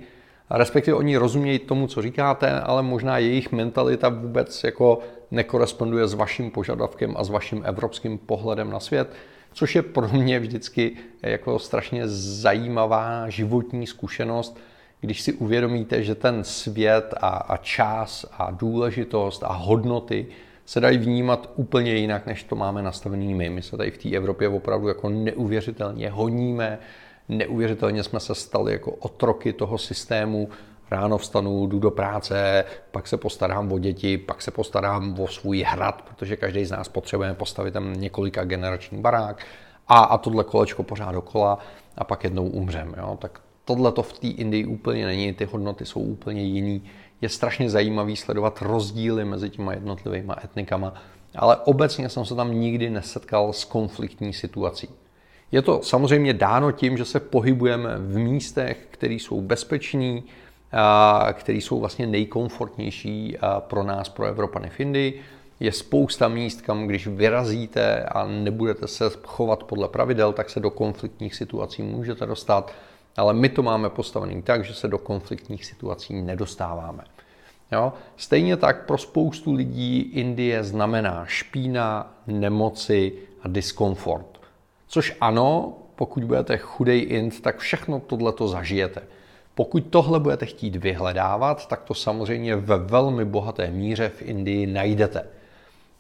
respektive 0.50 0.98
oni 0.98 1.18
rozumějí 1.18 1.60
tomu, 1.60 1.88
co 1.88 2.02
říkáte, 2.02 2.62
ale 2.62 2.84
možná 2.84 3.18
jejich 3.18 3.52
mentalita 3.52 4.10
vůbec 4.10 4.64
jako 4.64 5.00
nekoresponduje 5.32 6.08
s 6.08 6.14
vaším 6.14 6.52
požadavkem 6.52 7.14
a 7.18 7.24
s 7.24 7.30
vaším 7.30 7.62
evropským 7.66 8.18
pohledem 8.18 8.70
na 8.70 8.80
svět, 8.80 9.14
což 9.54 9.76
je 9.76 9.82
pro 9.82 10.08
mě 10.08 10.40
vždycky 10.40 10.92
jako 11.22 11.60
strašně 11.60 12.08
zajímavá 12.08 13.30
životní 13.30 13.88
zkušenost, 13.88 14.60
když 15.02 15.22
si 15.22 15.34
uvědomíte, 15.34 16.04
že 16.04 16.16
ten 16.16 16.44
svět 16.44 17.14
a, 17.22 17.28
a 17.28 17.58
čas 17.58 18.26
a 18.32 18.52
důležitost 18.52 19.44
a 19.44 19.54
hodnoty 19.54 20.28
se 20.66 20.80
dají 20.80 20.98
vnímat 20.98 21.50
úplně 21.56 21.96
jinak, 21.96 22.26
než 22.26 22.44
to 22.44 22.56
máme 22.56 22.82
nastavený 22.82 23.34
my. 23.34 23.50
My 23.50 23.62
se 23.62 23.78
tady 23.78 23.92
v 23.92 23.98
té 23.98 24.10
Evropě 24.10 24.50
opravdu 24.50 24.88
jako 24.88 25.10
neuvěřitelně 25.10 26.10
honíme, 26.10 26.80
neuvěřitelně 27.30 28.04
jsme 28.04 28.20
se 28.20 28.36
stali 28.36 28.72
jako 28.72 28.92
otroky 28.92 29.54
toho 29.54 29.78
systému. 29.78 30.50
Ráno 30.92 31.18
vstanu, 31.18 31.68
jdu 31.68 31.80
do 31.80 31.92
práce, 31.92 32.66
pak 32.92 33.08
se 33.08 33.18
postarám 33.18 33.72
o 33.72 33.80
děti, 33.80 34.18
pak 34.18 34.42
se 34.42 34.52
postarám 34.52 35.20
o 35.20 35.28
svůj 35.28 35.64
hrad, 35.68 36.02
protože 36.02 36.36
každý 36.36 36.66
z 36.66 36.72
nás 36.72 36.90
potřebuje 36.90 37.34
postavit 37.34 37.72
tam 37.72 37.94
několika 37.94 38.44
generační 38.44 39.02
barák 39.02 39.46
a, 39.88 40.00
a 40.00 40.18
tohle 40.18 40.44
kolečko 40.44 40.84
pořád 40.84 41.12
dokola 41.12 41.60
a 41.98 42.04
pak 42.04 42.24
jednou 42.24 42.48
umřem. 42.48 42.96
Jo? 42.98 43.18
Tak 43.22 43.42
tohle 43.66 43.92
to 43.92 44.04
v 44.04 44.20
té 44.20 44.28
Indii 44.28 44.66
úplně 44.66 45.06
není, 45.06 45.34
ty 45.34 45.46
hodnoty 45.46 45.86
jsou 45.86 46.00
úplně 46.00 46.44
jiný. 46.44 46.84
Je 47.22 47.30
strašně 47.30 47.70
zajímavý 47.70 48.16
sledovat 48.16 48.62
rozdíly 48.62 49.26
mezi 49.26 49.50
těma 49.50 49.74
jednotlivými 49.74 50.34
etnikama, 50.44 50.94
ale 51.36 51.58
obecně 51.58 52.10
jsem 52.10 52.26
se 52.26 52.36
tam 52.36 52.54
nikdy 52.54 52.90
nesetkal 52.90 53.54
s 53.54 53.66
konfliktní 53.66 54.34
situací. 54.34 54.90
Je 55.54 55.62
to 55.62 55.82
samozřejmě 55.82 56.34
dáno 56.34 56.72
tím, 56.72 56.98
že 56.98 57.06
se 57.06 57.20
pohybujeme 57.20 57.98
v 57.98 58.18
místech, 58.18 58.88
které 58.92 59.14
jsou 59.14 59.42
bezpečný, 59.42 60.24
které 61.34 61.58
jsou 61.58 61.80
vlastně 61.80 62.08
nejkomfortnější 62.08 63.38
pro 63.60 63.84
nás, 63.84 64.10
pro 64.10 64.26
Evropany 64.26 64.70
v 64.70 64.80
Indii. 64.80 65.22
Je 65.60 65.72
spousta 65.72 66.28
míst, 66.28 66.62
kam 66.62 66.88
když 66.88 67.08
vyrazíte 67.08 68.04
a 68.04 68.28
nebudete 68.28 68.88
se 68.88 69.12
chovat 69.24 69.64
podle 69.64 69.88
pravidel, 69.88 70.34
tak 70.34 70.50
se 70.50 70.60
do 70.60 70.70
konfliktních 70.70 71.36
situací 71.36 71.84
můžete 71.84 72.26
dostat. 72.26 72.74
Ale 73.18 73.34
my 73.34 73.50
to 73.50 73.64
máme 73.64 73.90
postavený 73.90 74.42
tak, 74.42 74.66
že 74.66 74.74
se 74.74 74.88
do 74.88 74.98
konfliktních 74.98 75.66
situací 75.66 76.22
nedostáváme. 76.22 77.04
Jo? 77.72 77.94
Stejně 78.18 78.58
tak 78.58 78.86
pro 78.86 78.98
spoustu 78.98 79.54
lidí 79.54 80.00
Indie 80.00 80.64
znamená 80.64 81.26
špína, 81.26 82.14
nemoci 82.28 83.14
a 83.42 83.48
diskomfort. 83.48 84.33
Což 84.94 85.18
ano, 85.22 85.74
pokud 85.96 86.24
budete 86.24 86.58
chudej 86.58 87.06
int, 87.10 87.42
tak 87.42 87.58
všechno 87.58 88.00
tohle 88.00 88.32
to 88.32 88.48
zažijete. 88.48 89.02
Pokud 89.56 89.84
tohle 89.90 90.20
budete 90.20 90.46
chtít 90.46 90.76
vyhledávat, 90.76 91.68
tak 91.68 91.84
to 91.84 91.94
samozřejmě 91.94 92.56
ve 92.56 92.78
velmi 92.78 93.26
bohaté 93.26 93.72
míře 93.72 94.10
v 94.10 94.22
Indii 94.22 94.68
najdete. 94.68 95.26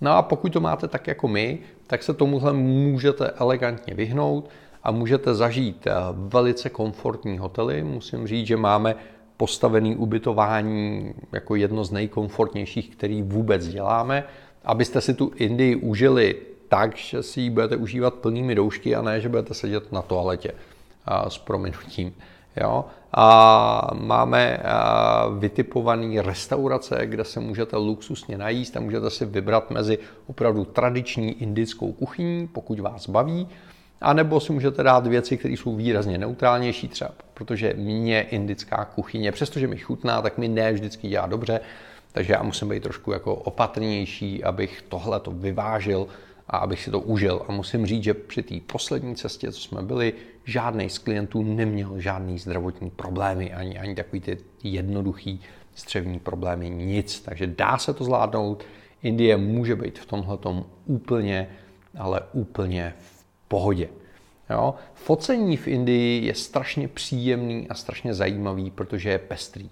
No 0.02 0.12
a 0.12 0.22
pokud 0.22 0.54
to 0.54 0.60
máte 0.60 0.88
tak 0.88 1.08
jako 1.08 1.28
my, 1.28 1.60
tak 1.88 2.04
se 2.04 2.14
tomuhle 2.14 2.54
můžete 2.54 3.30
elegantně 3.30 3.94
vyhnout 3.94 4.50
a 4.84 4.92
můžete 4.92 5.36
zažít 5.36 5.88
eh, 5.88 5.94
velice 6.14 6.70
komfortní 6.70 7.38
hotely. 7.38 7.84
Musím 7.84 8.28
říct, 8.28 8.48
že 8.48 8.58
máme 8.58 8.96
postavený 9.38 9.96
ubytování 9.96 11.14
jako 11.32 11.56
jedno 11.56 11.84
z 11.86 11.92
nejkomfortnějších, 11.92 12.90
který 12.90 13.22
vůbec 13.22 13.68
děláme. 13.68 14.24
Abyste 14.66 15.02
si 15.02 15.14
tu 15.14 15.32
Indii 15.36 15.76
užili 15.76 16.53
tak, 16.74 16.98
že 16.98 17.24
si 17.24 17.42
ji 17.42 17.50
budete 17.50 17.76
užívat 17.76 18.14
plnými 18.14 18.56
doušky 18.56 18.96
a 18.96 19.02
ne, 19.02 19.22
že 19.22 19.30
budete 19.30 19.54
sedět 19.54 19.92
na 19.92 20.02
toaletě 20.02 20.52
a, 21.06 21.30
s 21.30 21.38
prominutím. 21.38 22.14
Jo? 22.62 22.86
A 23.14 23.90
máme 23.94 24.60
vytipované 25.40 26.22
restaurace, 26.22 27.06
kde 27.06 27.24
se 27.24 27.40
můžete 27.40 27.78
luxusně 27.78 28.38
najíst 28.38 28.78
a 28.78 28.80
můžete 28.80 29.10
si 29.10 29.26
vybrat 29.26 29.72
mezi 29.72 29.98
opravdu 30.28 30.66
tradiční 30.66 31.42
indickou 31.42 31.92
kuchyní, 31.92 32.48
pokud 32.48 32.80
vás 32.80 33.10
baví, 33.10 33.48
a 34.02 34.14
nebo 34.14 34.40
si 34.40 34.54
můžete 34.54 34.84
dát 34.84 35.08
věci, 35.08 35.38
které 35.38 35.54
jsou 35.54 35.76
výrazně 35.76 36.18
neutrálnější, 36.18 36.88
třeba 36.88 37.12
protože 37.34 37.74
mě 37.78 38.22
indická 38.22 38.86
kuchyně, 38.86 39.32
přestože 39.32 39.68
mi 39.68 39.78
chutná, 39.78 40.22
tak 40.22 40.38
mi 40.38 40.48
ne 40.48 40.74
vždycky 40.74 41.08
dělá 41.08 41.28
dobře, 41.28 41.60
takže 42.12 42.34
já 42.34 42.44
musím 42.44 42.70
být 42.70 42.84
trošku 42.84 43.12
jako 43.12 43.36
opatrnější, 43.36 44.44
abych 44.44 44.84
tohle 44.90 45.20
to 45.20 45.32
vyvážil 45.32 46.08
a 46.54 46.58
abych 46.58 46.84
si 46.84 46.92
to 46.92 47.00
užil. 47.00 47.46
A 47.48 47.52
musím 47.52 47.86
říct, 47.86 48.04
že 48.04 48.14
při 48.14 48.44
té 48.44 48.56
poslední 48.68 49.16
cestě, 49.16 49.52
co 49.52 49.60
jsme 49.60 49.82
byli, 49.82 50.14
žádný 50.46 50.90
z 50.90 50.98
klientů 50.98 51.44
neměl 51.44 52.00
žádný 52.00 52.40
zdravotní 52.40 52.90
problémy, 52.90 53.54
ani, 53.54 53.80
ani 53.80 53.96
takový 53.96 54.22
ty 54.22 54.38
jednoduchý 54.64 55.42
střevní 55.76 56.20
problémy, 56.20 56.70
nic. 56.70 57.22
Takže 57.22 57.48
dá 57.48 57.78
se 57.78 57.94
to 57.94 58.04
zvládnout. 58.04 58.64
Indie 59.04 59.38
může 59.38 59.76
být 59.76 60.00
v 60.00 60.06
tomhle 60.06 60.38
úplně, 60.86 61.50
ale 61.98 62.22
úplně 62.34 62.94
v 62.98 63.26
pohodě. 63.48 63.90
Jo? 64.50 64.76
Focení 64.94 65.58
v 65.58 65.68
Indii 65.68 66.26
je 66.26 66.34
strašně 66.34 66.88
příjemný 66.88 67.68
a 67.70 67.74
strašně 67.74 68.14
zajímavý, 68.14 68.72
protože 68.72 69.10
je 69.10 69.20
pestrý 69.20 69.70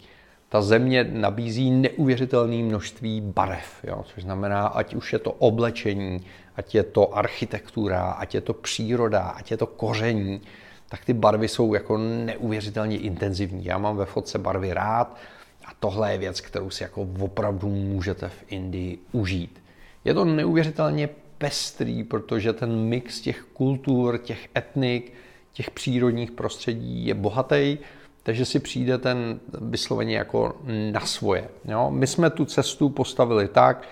ta 0.51 0.61
země 0.61 1.03
nabízí 1.03 1.71
neuvěřitelné 1.71 2.55
množství 2.55 3.21
barev, 3.21 3.83
jo? 3.83 4.03
což 4.05 4.23
znamená, 4.23 4.67
ať 4.67 4.95
už 4.95 5.13
je 5.13 5.19
to 5.19 5.31
oblečení, 5.31 6.19
ať 6.61 6.75
je 6.75 6.83
to 6.83 7.17
architektura, 7.17 8.21
ať 8.21 8.35
je 8.35 8.41
to 8.41 8.53
příroda, 8.53 9.33
ať 9.33 9.51
je 9.51 9.57
to 9.57 9.67
koření, 9.67 10.41
tak 10.89 11.05
ty 11.05 11.13
barvy 11.13 11.47
jsou 11.47 11.73
jako 11.73 11.97
neuvěřitelně 11.97 12.97
intenzivní. 12.97 13.65
Já 13.65 13.77
mám 13.77 13.97
ve 13.97 14.05
fotce 14.05 14.37
barvy 14.37 14.73
rád 14.73 15.17
a 15.65 15.69
tohle 15.79 16.11
je 16.11 16.17
věc, 16.17 16.41
kterou 16.41 16.69
si 16.69 16.83
jako 16.83 17.07
opravdu 17.19 17.69
můžete 17.69 18.29
v 18.29 18.43
Indii 18.47 18.99
užít. 19.11 19.63
Je 20.05 20.13
to 20.13 20.25
neuvěřitelně 20.25 21.09
pestrý, 21.37 22.03
protože 22.03 22.53
ten 22.53 22.75
mix 22.75 23.21
těch 23.21 23.41
kultur, 23.53 24.17
těch 24.17 24.49
etnik, 24.57 25.13
těch 25.53 25.71
přírodních 25.71 26.31
prostředí 26.31 27.05
je 27.05 27.13
bohatý 27.13 27.77
takže 28.23 28.45
si 28.45 28.59
přijde 28.59 28.97
ten 28.97 29.39
vysloveně 29.61 30.17
jako 30.17 30.55
na 30.91 30.99
svoje. 30.99 31.49
Jo? 31.65 31.91
My 31.91 32.07
jsme 32.07 32.29
tu 32.29 32.45
cestu 32.45 32.89
postavili 32.89 33.47
tak, 33.47 33.87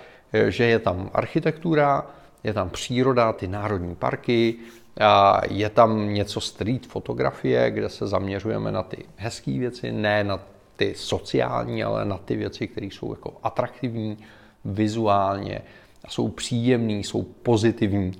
že 0.47 0.63
je 0.63 0.79
tam 0.79 1.09
architektura, 1.13 2.05
je 2.43 2.53
tam 2.53 2.69
příroda, 2.69 3.33
ty 3.33 3.47
národní 3.47 3.95
parky, 3.95 4.55
a 4.99 5.41
je 5.49 5.69
tam 5.69 6.13
něco 6.13 6.41
street 6.41 6.87
fotografie, 6.87 7.71
kde 7.71 7.89
se 7.89 8.07
zaměřujeme 8.07 8.71
na 8.71 8.83
ty 8.83 9.05
hezké 9.15 9.51
věci, 9.51 9.91
ne 9.91 10.23
na 10.23 10.39
ty 10.75 10.93
sociální, 10.95 11.83
ale 11.83 12.05
na 12.05 12.17
ty 12.17 12.35
věci, 12.35 12.67
které 12.67 12.85
jsou 12.85 13.11
jako 13.11 13.37
atraktivní 13.43 14.17
vizuálně, 14.65 15.61
jsou 16.07 16.27
příjemné, 16.27 16.93
jsou 16.93 17.23
pozitivní. 17.23 18.11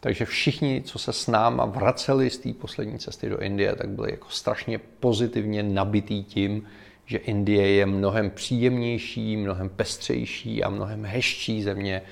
Takže 0.00 0.24
všichni, 0.24 0.82
co 0.84 0.98
se 0.98 1.12
s 1.12 1.26
náma 1.26 1.64
vraceli 1.64 2.30
z 2.30 2.38
té 2.38 2.52
poslední 2.52 2.98
cesty 2.98 3.28
do 3.28 3.38
Indie, 3.38 3.76
tak 3.76 3.88
byli 3.88 4.10
jako 4.10 4.26
strašně 4.30 4.78
pozitivně 4.78 5.62
nabitý 5.62 6.24
tím, 6.24 6.66
že 7.06 7.18
Indie 7.18 7.70
je 7.70 7.86
mnohem 7.86 8.30
příjemnější, 8.30 9.36
mnohem 9.36 9.68
pestřejší 9.68 10.64
a 10.64 10.70
mnohem 10.70 11.04
hezčí 11.04 11.62
země, 11.62 12.02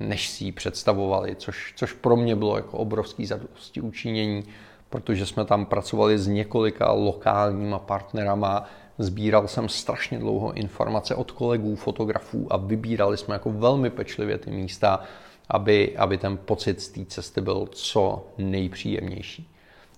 než 0.00 0.28
si 0.28 0.44
ji 0.44 0.52
představovali, 0.52 1.36
což, 1.36 1.72
což 1.76 1.92
pro 1.92 2.16
mě 2.16 2.36
bylo 2.36 2.56
jako 2.56 2.78
obrovský 2.78 3.26
zadosti 3.26 3.80
učinění, 3.80 4.44
protože 4.90 5.26
jsme 5.26 5.44
tam 5.44 5.66
pracovali 5.66 6.18
s 6.18 6.26
několika 6.26 6.92
lokálníma 6.92 7.78
partnerama, 7.78 8.64
sbíral 8.98 9.48
jsem 9.48 9.68
strašně 9.68 10.18
dlouho 10.18 10.52
informace 10.52 11.14
od 11.14 11.30
kolegů, 11.30 11.76
fotografů 11.76 12.46
a 12.50 12.56
vybírali 12.56 13.16
jsme 13.16 13.34
jako 13.34 13.50
velmi 13.50 13.90
pečlivě 13.90 14.38
ty 14.38 14.50
místa, 14.50 15.00
aby, 15.48 15.96
aby 15.96 16.18
ten 16.18 16.36
pocit 16.36 16.80
z 16.80 16.88
té 16.88 17.04
cesty 17.04 17.40
byl 17.40 17.68
co 17.72 18.26
nejpříjemnější. 18.38 19.48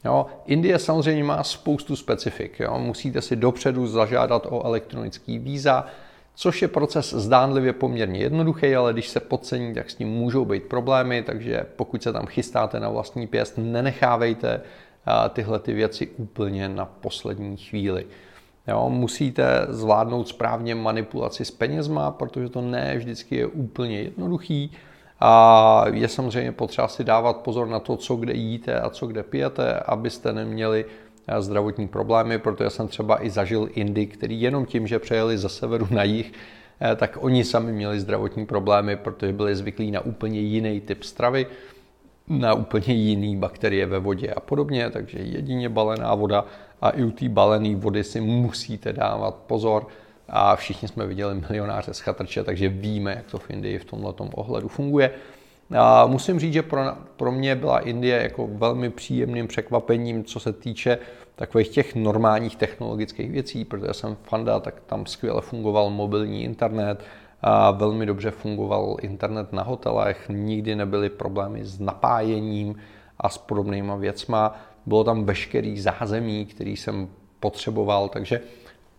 Jo, 0.04 0.26
Indie 0.46 0.78
samozřejmě 0.78 1.24
má 1.24 1.42
spoustu 1.42 1.96
specifik. 1.96 2.60
Jo. 2.60 2.78
Musíte 2.78 3.22
si 3.22 3.36
dopředu 3.36 3.86
zažádat 3.86 4.46
o 4.50 4.66
elektronický 4.66 5.38
víza, 5.38 5.86
což 6.34 6.62
je 6.62 6.68
proces 6.68 7.14
zdánlivě 7.14 7.72
poměrně 7.72 8.20
jednoduchý, 8.20 8.74
ale 8.74 8.92
když 8.92 9.08
se 9.08 9.20
podcení, 9.20 9.74
tak 9.74 9.90
s 9.90 9.94
tím 9.94 10.08
můžou 10.08 10.44
být 10.44 10.62
problémy, 10.62 11.22
takže 11.22 11.66
pokud 11.76 12.02
se 12.02 12.12
tam 12.12 12.26
chystáte 12.26 12.80
na 12.80 12.88
vlastní 12.88 13.26
pěst, 13.26 13.54
nenechávejte 13.58 14.60
tyhle 15.32 15.58
ty 15.58 15.72
věci 15.72 16.06
úplně 16.16 16.68
na 16.68 16.84
poslední 16.84 17.56
chvíli. 17.56 18.06
Jo, 18.68 18.90
musíte 18.90 19.66
zvládnout 19.68 20.28
správně 20.28 20.74
manipulaci 20.74 21.44
s 21.44 21.50
penězma, 21.50 22.10
protože 22.10 22.48
to 22.48 22.60
ne 22.60 22.96
vždycky 22.96 23.36
je 23.36 23.46
úplně 23.46 24.02
jednoduchý. 24.02 24.72
A 25.20 25.84
je 25.92 26.08
samozřejmě 26.08 26.52
potřeba 26.52 26.88
si 26.88 27.04
dávat 27.04 27.36
pozor 27.36 27.68
na 27.68 27.80
to, 27.80 27.96
co 27.96 28.16
kde 28.16 28.32
jíte 28.32 28.80
a 28.80 28.90
co 28.90 29.06
kde 29.06 29.22
pijete, 29.22 29.74
abyste 29.74 30.32
neměli 30.32 30.84
eh, 30.84 31.09
zdravotní 31.38 31.88
problémy, 31.88 32.38
protože 32.38 32.70
jsem 32.70 32.88
třeba 32.88 33.24
i 33.24 33.30
zažil 33.30 33.68
Indy, 33.74 34.06
který 34.06 34.40
jenom 34.40 34.66
tím, 34.66 34.86
že 34.86 34.98
přejeli 34.98 35.38
ze 35.38 35.48
severu 35.48 35.88
na 35.90 36.02
jih, 36.02 36.32
eh, 36.80 36.96
tak 36.96 37.18
oni 37.20 37.44
sami 37.44 37.72
měli 37.72 38.00
zdravotní 38.00 38.46
problémy, 38.46 38.96
protože 38.96 39.32
byli 39.32 39.56
zvyklí 39.56 39.90
na 39.90 40.00
úplně 40.00 40.40
jiný 40.40 40.80
typ 40.80 41.02
stravy, 41.02 41.46
na 42.28 42.54
úplně 42.54 42.94
jiný 42.94 43.36
bakterie 43.36 43.86
ve 43.86 43.98
vodě 43.98 44.28
a 44.30 44.40
podobně, 44.40 44.90
takže 44.90 45.18
jedině 45.18 45.68
balená 45.68 46.14
voda 46.14 46.44
a 46.80 46.90
i 46.90 47.04
u 47.04 47.10
té 47.10 47.28
balené 47.28 47.76
vody 47.76 48.04
si 48.04 48.20
musíte 48.20 48.92
dávat 48.92 49.34
pozor, 49.34 49.86
a 50.30 50.56
všichni 50.56 50.88
jsme 50.88 51.06
viděli 51.06 51.34
milionáře 51.34 51.94
z 51.94 51.98
chatrče, 51.98 52.44
takže 52.44 52.68
víme, 52.68 53.14
jak 53.16 53.30
to 53.30 53.38
v 53.38 53.50
Indii 53.50 53.78
v 53.78 53.84
tomhle 53.84 54.14
ohledu 54.18 54.68
funguje. 54.68 55.10
A 55.78 56.06
musím 56.06 56.40
říct, 56.40 56.52
že 56.52 56.62
pro, 56.62 56.80
pro 57.16 57.32
mě 57.32 57.56
byla 57.56 57.78
Indie 57.78 58.22
jako 58.22 58.48
velmi 58.52 58.90
příjemným 58.90 59.46
překvapením, 59.46 60.24
co 60.24 60.40
se 60.40 60.52
týče 60.52 60.98
takových 61.36 61.68
těch 61.68 61.94
normálních 61.94 62.56
technologických 62.56 63.30
věcí, 63.30 63.64
protože 63.64 63.94
jsem 63.94 64.16
fanda, 64.22 64.60
tak 64.60 64.80
tam 64.86 65.06
skvěle 65.06 65.40
fungoval 65.40 65.90
mobilní 65.90 66.44
internet, 66.44 67.04
a 67.42 67.70
velmi 67.70 68.06
dobře 68.06 68.30
fungoval 68.30 68.96
internet 69.02 69.52
na 69.52 69.62
hotelech, 69.62 70.28
nikdy 70.28 70.76
nebyly 70.76 71.10
problémy 71.10 71.64
s 71.64 71.80
napájením 71.80 72.76
a 73.18 73.28
s 73.28 73.38
podobnýma 73.38 73.96
věcma. 73.96 74.60
Bylo 74.86 75.04
tam 75.04 75.24
veškerý 75.24 75.80
zázemí, 75.80 76.46
který 76.46 76.76
jsem 76.76 77.08
potřeboval, 77.40 78.08
takže 78.08 78.40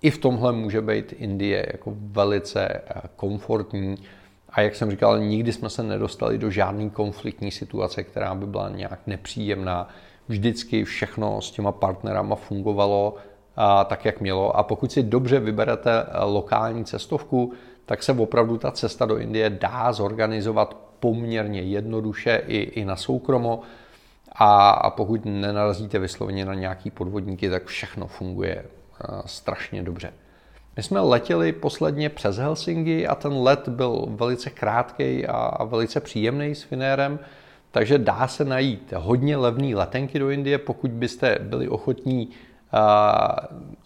i 0.01 0.11
v 0.11 0.17
tomhle 0.17 0.51
může 0.51 0.81
být 0.81 1.13
Indie 1.13 1.65
jako 1.73 1.93
velice 1.95 2.67
eh, 2.67 3.01
komfortní. 3.15 3.95
A 4.51 4.61
jak 4.61 4.75
jsem 4.75 4.91
říkal, 4.91 5.19
nikdy 5.19 5.53
jsme 5.53 5.69
se 5.69 5.83
nedostali 5.83 6.37
do 6.37 6.51
žádné 6.51 6.89
konfliktní 6.89 7.51
situace, 7.51 8.03
která 8.03 8.35
by 8.35 8.45
byla 8.45 8.69
nějak 8.69 8.99
nepříjemná. 9.07 9.87
Vždycky 10.27 10.83
všechno 10.83 11.41
s 11.41 11.51
těma 11.51 11.71
partnerama 11.71 12.35
fungovalo 12.35 13.15
a, 13.55 13.83
tak, 13.83 14.05
jak 14.05 14.21
mělo. 14.21 14.57
A 14.57 14.63
pokud 14.63 14.91
si 14.91 15.03
dobře 15.03 15.39
vyberete 15.39 15.91
eh, 16.01 16.23
lokální 16.23 16.85
cestovku, 16.85 17.53
tak 17.85 18.03
se 18.03 18.13
opravdu 18.13 18.57
ta 18.57 18.71
cesta 18.71 19.05
do 19.05 19.17
Indie 19.17 19.49
dá 19.49 19.93
zorganizovat 19.93 20.77
poměrně 20.99 21.61
jednoduše 21.61 22.41
i, 22.47 22.57
i 22.57 22.85
na 22.85 22.95
soukromo. 22.95 23.61
A, 24.35 24.69
a 24.69 24.89
pokud 24.89 25.25
nenarazíte 25.25 25.99
vysloveně 25.99 26.45
na 26.45 26.53
nějaký 26.53 26.91
podvodníky, 26.91 27.49
tak 27.49 27.65
všechno 27.65 28.07
funguje 28.07 28.65
strašně 29.25 29.83
dobře. 29.83 30.13
My 30.77 30.83
jsme 30.83 30.99
letěli 30.99 31.51
posledně 31.51 32.09
přes 32.09 32.37
Helsinki 32.37 33.07
a 33.07 33.15
ten 33.15 33.33
let 33.33 33.67
byl 33.67 34.05
velice 34.09 34.49
krátký 34.49 35.25
a 35.27 35.63
velice 35.63 35.99
příjemný 35.99 36.55
s 36.55 36.63
Finérem, 36.63 37.19
takže 37.71 37.97
dá 37.97 38.27
se 38.27 38.45
najít 38.45 38.93
hodně 38.95 39.37
levné 39.37 39.75
letenky 39.75 40.19
do 40.19 40.29
Indie, 40.29 40.57
pokud 40.57 40.91
byste 40.91 41.37
byli 41.41 41.67
ochotní 41.67 42.29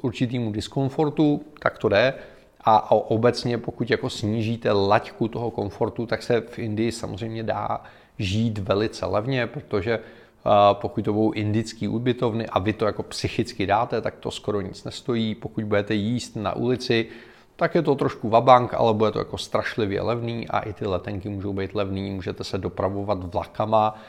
určitýmu 0.01 0.51
diskomfortu, 0.51 1.43
tak 1.59 1.77
to 1.77 1.89
jde. 1.89 2.13
A 2.61 2.91
obecně, 2.91 3.57
pokud 3.57 3.89
jako 3.89 4.09
snížíte 4.09 4.71
laťku 4.71 5.27
toho 5.27 5.51
komfortu, 5.51 6.05
tak 6.05 6.23
se 6.23 6.41
v 6.41 6.59
Indii 6.59 6.91
samozřejmě 6.91 7.43
dá 7.43 7.81
žít 8.19 8.57
velice 8.57 9.05
levně, 9.05 9.47
protože 9.47 9.99
pokud 10.73 11.05
to 11.05 11.13
budou 11.13 11.31
indický 11.31 11.87
ubytovny 11.87 12.47
a 12.47 12.59
vy 12.59 12.73
to 12.73 12.85
jako 12.85 13.03
psychicky 13.03 13.65
dáte, 13.65 14.01
tak 14.01 14.15
to 14.15 14.31
skoro 14.31 14.61
nic 14.61 14.83
nestojí. 14.83 15.35
Pokud 15.35 15.63
budete 15.63 15.93
jíst 15.93 16.35
na 16.35 16.55
ulici, 16.55 17.07
tak 17.55 17.75
je 17.75 17.81
to 17.81 17.95
trošku 17.95 18.29
vabank, 18.29 18.73
ale 18.73 18.93
bude 18.93 19.11
to 19.11 19.19
jako 19.19 19.37
strašlivě 19.37 20.01
levný 20.01 20.47
a 20.47 20.59
i 20.59 20.73
ty 20.73 20.85
letenky 20.85 21.29
můžou 21.29 21.53
být 21.53 21.75
levný, 21.75 22.11
můžete 22.11 22.43
se 22.43 22.57
dopravovat 22.57 23.33
vlakama, 23.33 24.01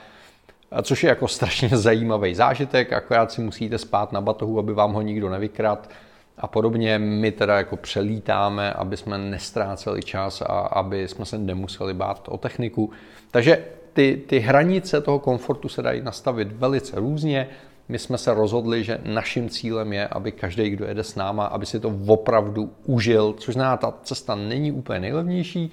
což 0.82 1.02
je 1.02 1.08
jako 1.08 1.28
strašně 1.28 1.68
zajímavý 1.72 2.34
zážitek, 2.34 2.92
akorát 2.92 3.32
si 3.32 3.40
musíte 3.40 3.78
spát 3.78 4.12
na 4.12 4.20
batohu, 4.20 4.58
aby 4.58 4.74
vám 4.74 4.92
ho 4.92 5.02
nikdo 5.02 5.30
nevykrad 5.30 5.90
a 6.38 6.46
podobně. 6.46 6.98
My 6.98 7.32
teda 7.32 7.56
jako 7.56 7.76
přelítáme, 7.76 8.72
aby 8.72 8.96
jsme 8.96 9.18
nestráceli 9.18 10.02
čas 10.02 10.42
a 10.42 10.58
aby 10.60 11.08
jsme 11.08 11.24
se 11.24 11.38
nemuseli 11.38 11.94
bát 11.94 12.28
o 12.28 12.38
techniku. 12.38 12.90
Takže 13.30 13.64
ty, 13.96 14.22
ty 14.26 14.38
hranice 14.38 15.00
toho 15.00 15.18
komfortu 15.18 15.68
se 15.68 15.82
dají 15.82 16.02
nastavit 16.02 16.52
velice 16.52 17.00
různě. 17.00 17.48
My 17.88 17.98
jsme 17.98 18.18
se 18.18 18.34
rozhodli, 18.34 18.84
že 18.84 19.00
naším 19.04 19.48
cílem 19.48 19.92
je, 19.92 20.08
aby 20.08 20.32
každý, 20.32 20.70
kdo 20.70 20.84
jede 20.84 21.04
s 21.04 21.14
náma, 21.14 21.46
aby 21.46 21.66
si 21.66 21.80
to 21.80 21.98
opravdu 22.06 22.72
užil, 22.84 23.34
což 23.38 23.54
znamená, 23.54 23.76
ta 23.76 23.94
cesta 24.02 24.34
není 24.34 24.72
úplně 24.72 25.00
nejlevnější. 25.00 25.72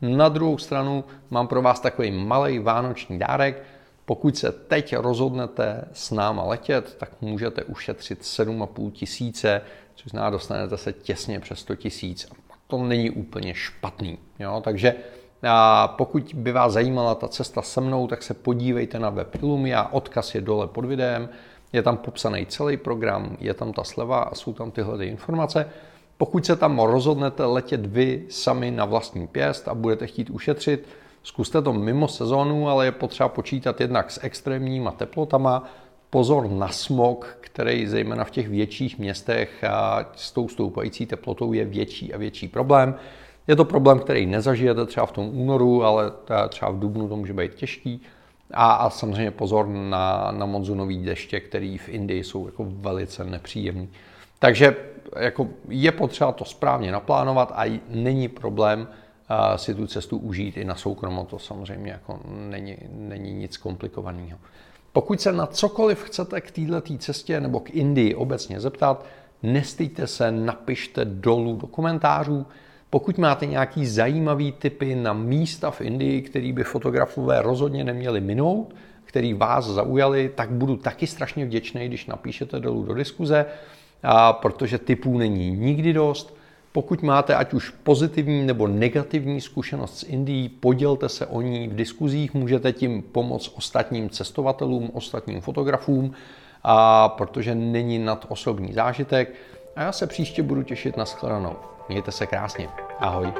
Na 0.00 0.28
druhou 0.28 0.58
stranu 0.58 1.04
mám 1.30 1.48
pro 1.48 1.62
vás 1.62 1.80
takový 1.80 2.10
malý 2.10 2.58
vánoční 2.58 3.18
dárek. 3.18 3.62
Pokud 4.04 4.36
se 4.36 4.52
teď 4.52 4.96
rozhodnete 4.96 5.84
s 5.92 6.10
náma 6.10 6.44
letět, 6.44 6.94
tak 6.94 7.10
můžete 7.20 7.64
ušetřit 7.64 8.20
7,5 8.22 8.90
tisíce, 8.90 9.60
což 9.94 10.10
znamená, 10.10 10.30
dostanete 10.30 10.76
se 10.76 10.92
těsně 10.92 11.40
přes 11.40 11.58
100 11.58 11.74
tisíc. 11.74 12.28
To 12.66 12.78
není 12.78 13.10
úplně 13.10 13.54
špatný. 13.54 14.18
Jo? 14.38 14.60
Takže 14.64 14.94
a 15.42 15.88
pokud 15.88 16.34
by 16.34 16.52
vás 16.52 16.72
zajímala 16.72 17.14
ta 17.14 17.28
cesta 17.28 17.62
se 17.62 17.80
mnou, 17.80 18.06
tak 18.06 18.22
se 18.22 18.34
podívejte 18.34 18.98
na 18.98 19.10
web 19.10 19.34
Illumia, 19.34 19.88
odkaz 19.92 20.34
je 20.34 20.40
dole 20.40 20.66
pod 20.66 20.84
videem, 20.84 21.28
je 21.72 21.82
tam 21.82 21.96
popsaný 21.96 22.46
celý 22.46 22.76
program, 22.76 23.36
je 23.40 23.54
tam 23.54 23.72
ta 23.72 23.84
sleva 23.84 24.20
a 24.20 24.34
jsou 24.34 24.52
tam 24.52 24.70
tyhle 24.70 25.06
informace. 25.06 25.68
Pokud 26.18 26.46
se 26.46 26.56
tam 26.56 26.78
rozhodnete 26.78 27.44
letět 27.44 27.86
vy 27.86 28.24
sami 28.30 28.70
na 28.70 28.84
vlastní 28.84 29.26
pěst 29.26 29.68
a 29.68 29.74
budete 29.74 30.06
chtít 30.06 30.30
ušetřit, 30.30 30.88
zkuste 31.22 31.62
to 31.62 31.72
mimo 31.72 32.08
sezónu, 32.08 32.68
ale 32.68 32.84
je 32.84 32.92
potřeba 32.92 33.28
počítat 33.28 33.80
jednak 33.80 34.10
s 34.10 34.24
extrémníma 34.24 34.90
teplotama, 34.90 35.64
pozor 36.10 36.50
na 36.50 36.68
smog, 36.68 37.38
který 37.40 37.86
zejména 37.86 38.24
v 38.24 38.30
těch 38.30 38.48
větších 38.48 38.98
městech 38.98 39.64
a 39.64 40.10
s 40.14 40.32
tou 40.32 40.48
stoupající 40.48 41.06
teplotou 41.06 41.52
je 41.52 41.64
větší 41.64 42.14
a 42.14 42.18
větší 42.18 42.48
problém. 42.48 42.94
Je 43.48 43.56
to 43.56 43.64
problém, 43.64 43.98
který 43.98 44.26
nezažijete 44.26 44.86
třeba 44.86 45.06
v 45.06 45.12
tom 45.12 45.38
únoru, 45.38 45.84
ale 45.84 46.12
třeba 46.48 46.70
v 46.70 46.78
dubnu 46.78 47.08
to 47.08 47.16
může 47.16 47.32
být 47.32 47.54
těžký. 47.54 48.02
A, 48.50 48.72
a 48.72 48.90
samozřejmě 48.90 49.30
pozor 49.30 49.66
na, 49.68 50.30
na 50.30 50.46
monzunový 50.46 51.02
deště, 51.02 51.40
který 51.40 51.78
v 51.78 51.88
Indii 51.88 52.24
jsou 52.24 52.46
jako 52.46 52.66
velice 52.68 53.24
nepříjemný. 53.24 53.88
Takže 54.38 54.76
jako 55.18 55.48
je 55.68 55.92
potřeba 55.92 56.32
to 56.32 56.44
správně 56.44 56.92
naplánovat 56.92 57.52
a 57.56 57.80
není 57.88 58.28
problém 58.28 58.80
uh, 58.80 59.56
si 59.56 59.74
tu 59.74 59.86
cestu 59.86 60.18
užít 60.18 60.56
i 60.56 60.64
na 60.64 60.74
soukromo. 60.74 61.24
To 61.24 61.38
samozřejmě 61.38 61.90
jako 61.90 62.20
není, 62.26 62.76
není 62.90 63.32
nic 63.32 63.56
komplikovaného. 63.56 64.38
Pokud 64.92 65.20
se 65.20 65.32
na 65.32 65.46
cokoliv 65.46 66.02
chcete 66.02 66.40
k 66.40 66.50
této 66.50 66.98
cestě 66.98 67.40
nebo 67.40 67.60
k 67.60 67.70
Indii 67.70 68.14
obecně 68.14 68.60
zeptat, 68.60 69.04
nestýte 69.42 70.06
se, 70.06 70.32
napište 70.32 71.04
dolů 71.04 71.56
do 71.56 71.66
komentářů. 71.66 72.46
Pokud 72.96 73.18
máte 73.18 73.46
nějaký 73.46 73.86
zajímavý 73.86 74.52
typy 74.52 74.94
na 74.94 75.12
místa 75.12 75.70
v 75.70 75.80
Indii, 75.80 76.22
který 76.22 76.52
by 76.52 76.64
fotografové 76.64 77.42
rozhodně 77.42 77.84
neměli 77.84 78.20
minout, 78.20 78.74
který 79.04 79.34
vás 79.34 79.64
zaujali, 79.64 80.30
tak 80.34 80.50
budu 80.50 80.76
taky 80.76 81.06
strašně 81.06 81.44
vděčný, 81.44 81.88
když 81.88 82.06
napíšete 82.06 82.60
dolů 82.60 82.84
do 82.84 82.94
diskuze, 82.94 83.46
a 84.02 84.32
protože 84.32 84.78
typů 84.78 85.18
není 85.18 85.50
nikdy 85.50 85.92
dost. 85.92 86.36
Pokud 86.72 87.02
máte 87.02 87.34
ať 87.34 87.54
už 87.54 87.70
pozitivní 87.70 88.46
nebo 88.46 88.68
negativní 88.68 89.40
zkušenost 89.40 89.98
s 89.98 90.02
Indií, 90.02 90.48
podělte 90.48 91.08
se 91.08 91.26
o 91.26 91.40
ní 91.40 91.68
v 91.68 91.74
diskuzích, 91.74 92.34
můžete 92.34 92.72
tím 92.72 93.02
pomoct 93.02 93.52
ostatním 93.56 94.10
cestovatelům, 94.10 94.90
ostatním 94.92 95.40
fotografům, 95.40 96.12
a 96.62 97.08
protože 97.08 97.54
není 97.54 97.98
nad 97.98 98.26
osobní 98.28 98.72
zážitek. 98.72 99.34
A 99.76 99.82
já 99.82 99.92
se 99.92 100.06
příště 100.06 100.42
budu 100.42 100.62
těšit 100.62 100.96
na 100.96 101.04
shledanou. 101.04 101.56
Mějte 101.88 102.12
se 102.12 102.26
krásně. 102.26 102.85
Ahoj. 103.00 103.32